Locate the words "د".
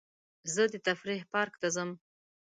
0.73-0.75